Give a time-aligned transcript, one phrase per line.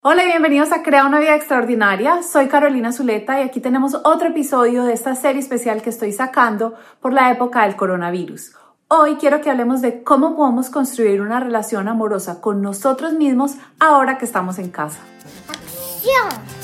[0.00, 2.22] Hola y bienvenidos a Crea una vida extraordinaria.
[2.22, 6.76] Soy Carolina Zuleta y aquí tenemos otro episodio de esta serie especial que estoy sacando
[7.00, 8.52] por la época del coronavirus.
[8.86, 14.18] Hoy quiero que hablemos de cómo podemos construir una relación amorosa con nosotros mismos ahora
[14.18, 15.00] que estamos en casa.
[15.48, 16.57] ¡Acción!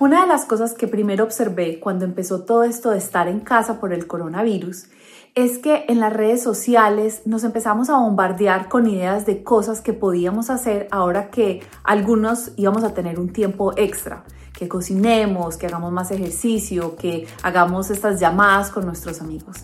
[0.00, 3.80] Una de las cosas que primero observé cuando empezó todo esto de estar en casa
[3.80, 4.84] por el coronavirus
[5.34, 9.92] es que en las redes sociales nos empezamos a bombardear con ideas de cosas que
[9.92, 15.90] podíamos hacer ahora que algunos íbamos a tener un tiempo extra, que cocinemos, que hagamos
[15.90, 19.56] más ejercicio, que hagamos estas llamadas con nuestros amigos.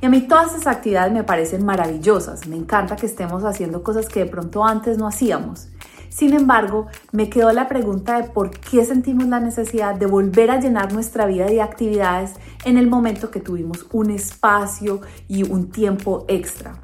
[0.00, 4.08] Y a mí todas esas actividades me parecen maravillosas, me encanta que estemos haciendo cosas
[4.08, 5.68] que de pronto antes no hacíamos.
[6.12, 10.60] Sin embargo, me quedó la pregunta de por qué sentimos la necesidad de volver a
[10.60, 12.34] llenar nuestra vida de actividades
[12.66, 16.74] en el momento que tuvimos un espacio y un tiempo extra.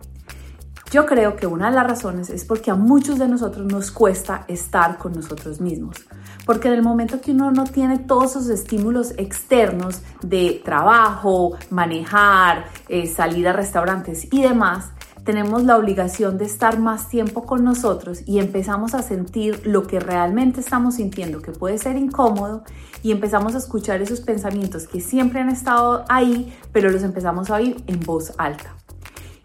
[0.90, 4.46] Yo creo que una de las razones es porque a muchos de nosotros nos cuesta
[4.48, 5.98] estar con nosotros mismos.
[6.46, 12.64] Porque en el momento que uno no tiene todos esos estímulos externos de trabajo, manejar,
[12.88, 14.92] eh, salir a restaurantes y demás,
[15.24, 20.00] tenemos la obligación de estar más tiempo con nosotros y empezamos a sentir lo que
[20.00, 22.64] realmente estamos sintiendo, que puede ser incómodo,
[23.02, 27.56] y empezamos a escuchar esos pensamientos que siempre han estado ahí, pero los empezamos a
[27.56, 28.74] oír en voz alta.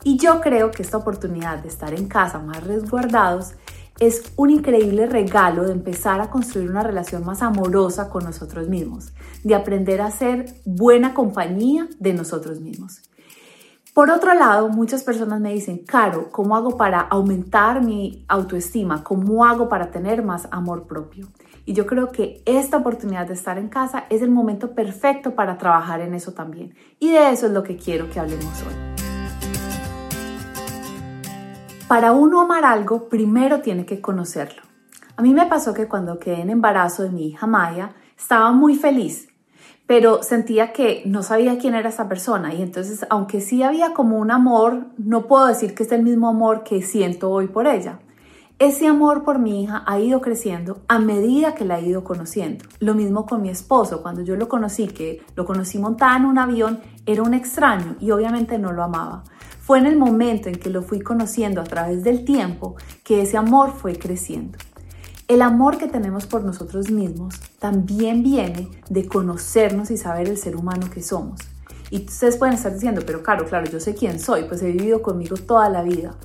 [0.04, 3.54] Y yo creo que esta oportunidad de estar en casa más resguardados
[4.00, 9.14] es un increíble regalo de empezar a construir una relación más amorosa con nosotros mismos,
[9.44, 13.02] de aprender a ser buena compañía de nosotros mismos.
[13.94, 19.04] Por otro lado, muchas personas me dicen, Caro, ¿cómo hago para aumentar mi autoestima?
[19.04, 21.28] ¿Cómo hago para tener más amor propio?
[21.64, 25.60] Y yo creo que esta oportunidad de estar en casa es el momento perfecto para
[25.60, 26.74] trabajar en eso también.
[27.00, 28.74] Y de eso es lo que quiero que hablemos hoy.
[31.88, 34.64] Para uno amar algo, primero tiene que conocerlo.
[35.18, 38.76] A mí me pasó que cuando quedé en embarazo de mi hija Maya, estaba muy
[38.76, 39.28] feliz
[39.86, 44.18] pero sentía que no sabía quién era esa persona y entonces aunque sí había como
[44.18, 48.00] un amor, no puedo decir que es el mismo amor que siento hoy por ella.
[48.60, 52.66] Ese amor por mi hija ha ido creciendo a medida que la he ido conociendo.
[52.80, 56.38] Lo mismo con mi esposo, cuando yo lo conocí, que lo conocí montada en un
[56.38, 59.24] avión, era un extraño y obviamente no lo amaba.
[59.60, 63.38] Fue en el momento en que lo fui conociendo a través del tiempo que ese
[63.38, 64.58] amor fue creciendo.
[65.30, 70.58] El amor que tenemos por nosotros mismos también viene de conocernos y saber el ser
[70.58, 71.40] humano que somos.
[71.90, 75.02] Y ustedes pueden estar diciendo, pero claro, claro, yo sé quién soy, pues he vivido
[75.02, 76.16] conmigo toda la vida.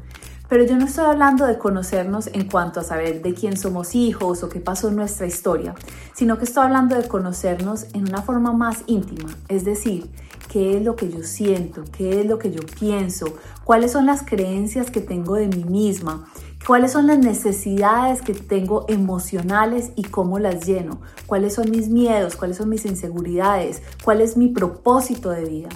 [0.49, 4.43] Pero yo no estoy hablando de conocernos en cuanto a saber de quién somos hijos
[4.43, 5.75] o qué pasó en nuestra historia,
[6.15, 10.11] sino que estoy hablando de conocernos en una forma más íntima, es decir,
[10.51, 13.27] qué es lo que yo siento, qué es lo que yo pienso,
[13.65, 16.27] cuáles son las creencias que tengo de mí misma,
[16.69, 22.37] cuáles son las necesidades que tengo emocionales y cómo las lleno, cuáles son mis miedos,
[22.37, 25.71] cuáles son mis inseguridades, cuál es mi propósito de vida.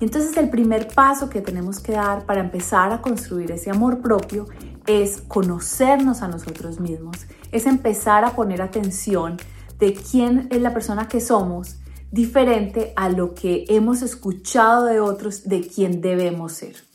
[0.00, 4.00] Y entonces el primer paso que tenemos que dar para empezar a construir ese amor
[4.00, 4.46] propio
[4.88, 9.36] es conocernos a nosotros mismos, es empezar a poner atención
[9.78, 11.76] de quién es la persona que somos
[12.10, 16.87] diferente a lo que hemos escuchado de otros de quién debemos ser.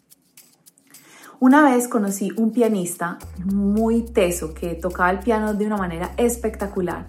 [1.46, 7.08] Una vez conocí un pianista muy teso que tocaba el piano de una manera espectacular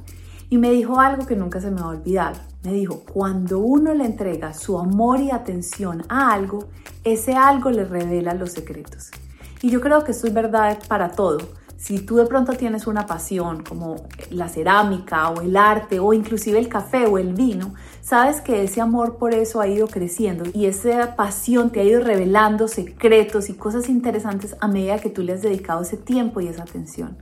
[0.51, 2.35] y me dijo algo que nunca se me va a olvidar.
[2.65, 6.65] Me dijo, cuando uno le entrega su amor y atención a algo,
[7.05, 9.13] ese algo le revela los secretos.
[9.63, 11.39] Y yo creo que esto es verdad para todo
[11.85, 13.97] si tú de pronto tienes una pasión como
[14.31, 18.81] la cerámica o el arte o inclusive el café o el vino, sabes que ese
[18.81, 23.55] amor por eso ha ido creciendo y esa pasión te ha ido revelando secretos y
[23.55, 27.19] cosas interesantes a medida que tú le has dedicado ese tiempo y esa atención.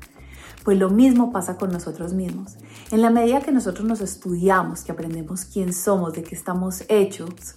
[0.62, 2.56] Pues lo mismo pasa con nosotros mismos.
[2.92, 7.56] En la medida que nosotros nos estudiamos, que aprendemos quién somos, de qué estamos hechos,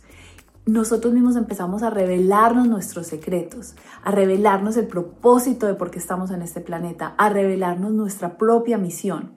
[0.65, 6.31] nosotros mismos empezamos a revelarnos nuestros secretos, a revelarnos el propósito de por qué estamos
[6.31, 9.31] en este planeta, a revelarnos nuestra propia misión.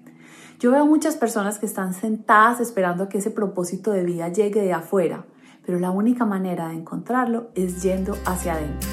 [0.59, 4.63] Yo veo muchas personas que están sentadas esperando a que ese propósito de vida llegue
[4.63, 5.27] de afuera,
[5.67, 8.89] pero la única manera de encontrarlo es yendo hacia adentro.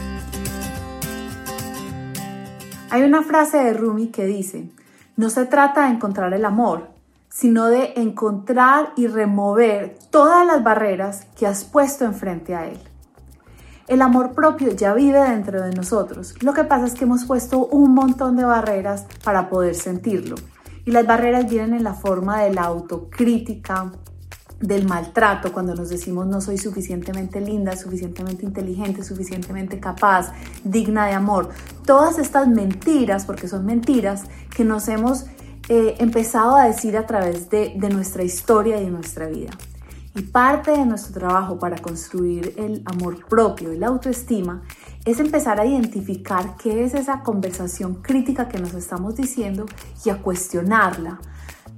[2.90, 4.70] Hay una frase de Rumi que dice,
[5.16, 6.95] no se trata de encontrar el amor,
[7.36, 12.80] sino de encontrar y remover todas las barreras que has puesto enfrente a Él.
[13.90, 16.42] El amor propio ya vive dentro de nosotros.
[16.42, 20.38] Lo que pasa es que hemos puesto un montón de barreras para poder sentirlo.
[20.86, 23.92] Y las barreras vienen en la forma de la autocrítica,
[24.62, 30.32] del maltrato, cuando nos decimos no soy suficientemente linda, suficientemente inteligente, suficientemente capaz,
[30.64, 31.50] digna de amor.
[31.86, 34.24] Todas estas mentiras, porque son mentiras,
[34.56, 35.26] que nos hemos
[35.70, 39.52] eh, empezado a decir a través de, de nuestra historia y de nuestra vida.
[40.16, 44.62] Y parte de nuestro trabajo para construir el amor propio y la autoestima
[45.04, 49.66] es empezar a identificar qué es esa conversación crítica que nos estamos diciendo
[50.06, 51.20] y a cuestionarla,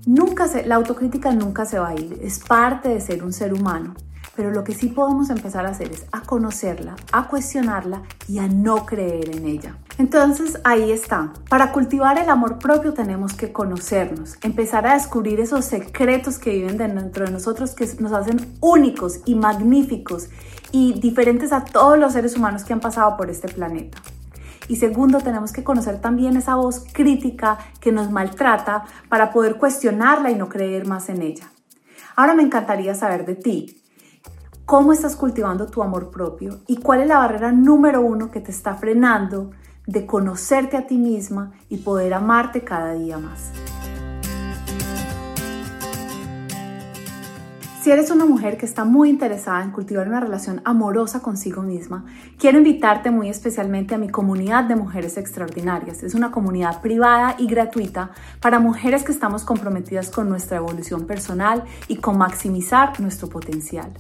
[0.08, 3.54] Nunca se, la autocrítica nunca se va a ir, es parte de ser un ser
[3.54, 3.94] humano,
[4.38, 8.48] pero lo que sí podemos empezar a hacer es a conocerla, a cuestionarla y a
[8.48, 9.76] no creer en ella.
[9.98, 11.34] Entonces ahí está.
[11.50, 16.78] Para cultivar el amor propio tenemos que conocernos, empezar a descubrir esos secretos que viven
[16.78, 20.30] dentro de nosotros que nos hacen únicos y magníficos
[20.72, 23.98] y diferentes a todos los seres humanos que han pasado por este planeta.
[24.68, 30.30] Y segundo, tenemos que conocer también esa voz crítica que nos maltrata para poder cuestionarla
[30.30, 31.50] y no creer más en ella.
[32.16, 33.82] Ahora me encantaría saber de ti.
[34.68, 36.60] ¿Cómo estás cultivando tu amor propio?
[36.68, 39.52] ¿Y cuál es la barrera número uno que te está frenando
[39.86, 43.54] de conocerte a ti misma y poder amarte cada día más?
[47.82, 52.04] Si eres una mujer que está muy interesada en cultivar una relación amorosa consigo misma,
[52.38, 56.04] quiero invitarte muy especialmente a mi comunidad de mujeres extraordinarias.
[56.04, 58.12] Es una comunidad privada y gratuita
[58.42, 63.94] para mujeres que estamos comprometidas con nuestra evolución personal y con maximizar nuestro potencial.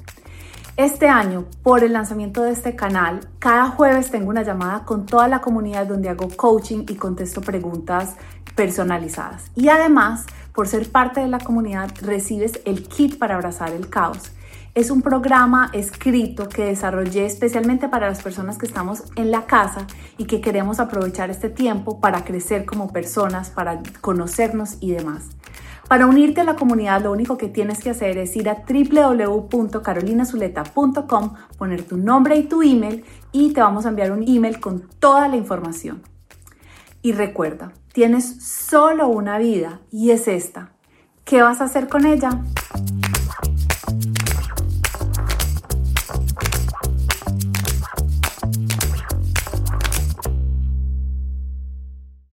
[0.77, 5.27] Este año, por el lanzamiento de este canal, cada jueves tengo una llamada con toda
[5.27, 8.15] la comunidad donde hago coaching y contesto preguntas
[8.53, 9.49] personalizadas.
[9.55, 14.31] Y además, por ser parte de la comunidad, recibes el kit para abrazar el caos.
[14.75, 19.87] Es un programa escrito que desarrollé especialmente para las personas que estamos en la casa
[20.19, 25.36] y que queremos aprovechar este tiempo para crecer como personas, para conocernos y demás.
[25.87, 31.33] Para unirte a la comunidad lo único que tienes que hacer es ir a www.carolinazuleta.com,
[31.57, 35.29] poner tu nombre y tu email y te vamos a enviar un email con toda
[35.29, 36.03] la información.
[37.01, 40.73] Y recuerda, tienes solo una vida y es esta.
[41.23, 42.41] ¿Qué vas a hacer con ella?